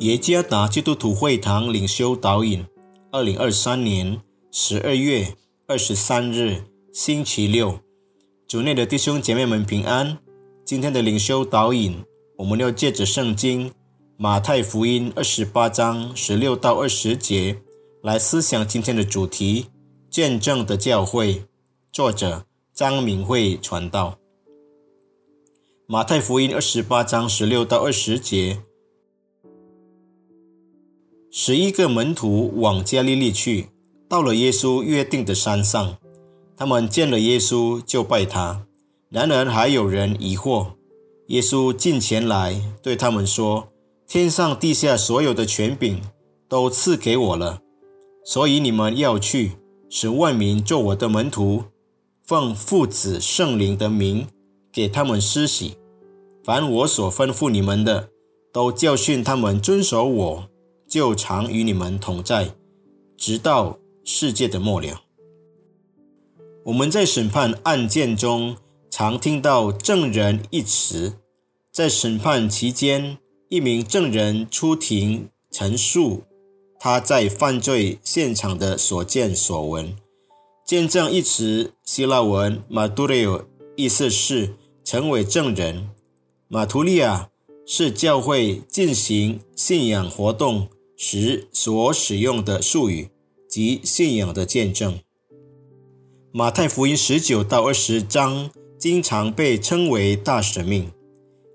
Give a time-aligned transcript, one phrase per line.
[0.00, 2.64] 耶加达基督徒会堂领袖导引，
[3.12, 4.18] 二零二三年
[4.50, 5.36] 十二月
[5.66, 7.78] 二十三日，星期六，
[8.48, 10.16] 主内的弟兄姐妹们平安。
[10.64, 12.02] 今天的领袖导引，
[12.38, 13.70] 我们要借着圣经
[14.16, 17.60] 马太福音二十八章十六到二十节
[18.02, 19.66] 来思想今天的主题：
[20.08, 21.44] 见证的教会。
[21.92, 24.16] 作者张敏慧传道。
[25.86, 28.62] 马太福音二十八章十六到二十节。
[31.32, 33.68] 十一个门徒往加利利去，
[34.08, 35.96] 到了耶稣约定的山上，
[36.56, 38.66] 他们见了耶稣就拜他。
[39.10, 40.66] 然而还有人疑惑。
[41.28, 43.68] 耶稣近前来对他们说
[44.08, 46.00] ：“天上地下所有的权柄
[46.48, 47.60] 都赐给我了，
[48.24, 49.52] 所以你们要去，
[49.88, 51.62] 使万民做我的门徒，
[52.24, 54.26] 奉父子圣灵的名
[54.72, 55.76] 给他们施洗。
[56.42, 58.08] 凡我所吩咐你们的，
[58.52, 60.50] 都教训他们遵守我。”
[60.90, 62.52] 就常与你们同在，
[63.16, 65.02] 直到世界的末了。
[66.64, 68.56] 我们在审判案件中
[68.90, 71.14] 常听到“证人”一词，
[71.70, 73.18] 在审判期间，
[73.48, 76.24] 一名证人出庭陈述
[76.80, 79.96] 他在犯罪现场的所见所闻。
[80.66, 83.44] 见证一词，希腊文 m a d u r i o
[83.76, 85.88] 意思是成为证人。
[86.48, 87.30] 马图利亚
[87.64, 90.66] 是教会进行信仰活动。
[91.02, 93.08] 时所使用的术语
[93.48, 95.00] 及信仰的见证。
[96.30, 100.92] 马太福音十九到二十章经常被称为大使命。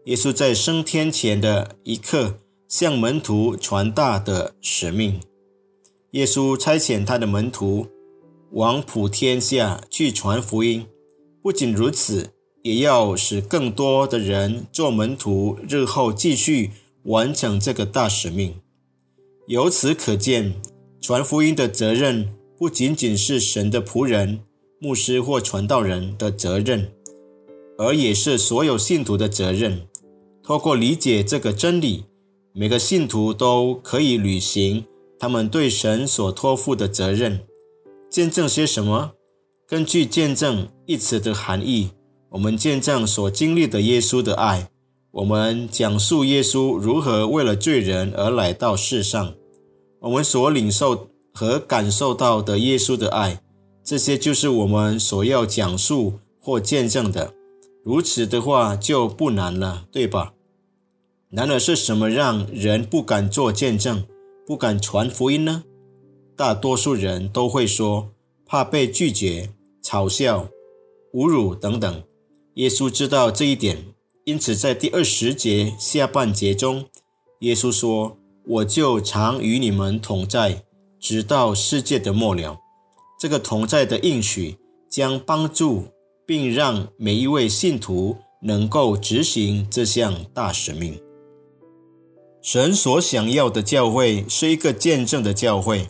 [0.06, 5.22] 耶稣在升天前的一刻向门徒传达的使命。
[6.14, 7.86] 耶稣差遣他的门徒
[8.54, 10.88] 往普天下去传福音。
[11.44, 12.32] 不仅如此，
[12.64, 16.72] 也要使更多的人做门徒，日后继续
[17.04, 18.56] 完成这个大使命。
[19.48, 20.56] 由此可见，
[21.00, 24.40] 传福音的责任不仅仅是神的仆人、
[24.80, 26.92] 牧师或传道人的责任，
[27.78, 29.88] 而也是所有信徒的责任。
[30.42, 32.06] 透过理解这个真理，
[32.54, 34.84] 每个信徒都可以履行
[35.20, 37.42] 他们对神所托付的责任。
[38.10, 39.12] 见证些什么？
[39.68, 41.92] 根据“见证”一词的含义，
[42.30, 44.70] 我们见证所经历的耶稣的爱。
[45.16, 49.34] 我们讲述耶稣如何为了罪人而来到世上，
[50.02, 53.42] 我们所领受和感受到的耶稣的爱，
[53.82, 57.34] 这些就是我们所要讲述或见证的。
[57.82, 60.34] 如此的话就不难了，对吧？
[61.30, 64.04] 难的是什么让人不敢做见证，
[64.46, 65.64] 不敢传福音呢？
[66.36, 68.10] 大多数人都会说
[68.46, 69.50] 怕被拒绝、
[69.82, 70.50] 嘲笑、
[71.14, 72.04] 侮辱等等。
[72.56, 73.95] 耶稣知道这一点。
[74.26, 76.86] 因此，在第二十节下半节中，
[77.42, 80.64] 耶稣说：“我就常与你们同在，
[81.00, 82.58] 直到世界的末了。”
[83.22, 84.58] 这个同在的应许
[84.90, 85.90] 将帮助
[86.26, 91.00] 并让每一位信徒能够执行这项大使命。
[92.42, 95.88] 神所想要的教会是一个见证的教会，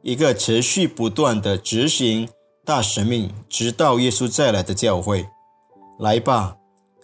[0.00, 2.26] 一个持续不断的执行
[2.64, 5.26] 大使命，直到耶稣再来的教会。
[5.98, 6.56] 来吧！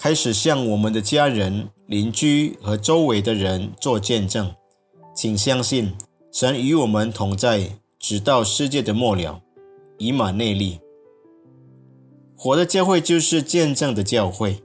[0.02, 4.50] 开始向我们的家人、邻居和周围的人做见证，
[5.14, 5.92] 请相信
[6.32, 9.42] 神与我们同在，直到世界的末了。
[9.98, 10.80] 以马内利，
[12.34, 14.62] 活的教会就是见证的教会。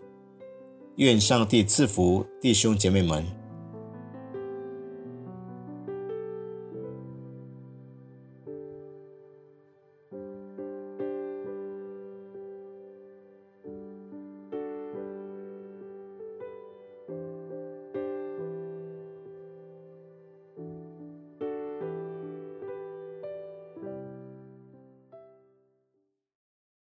[0.95, 3.25] 愿上帝赐福弟兄姐妹们。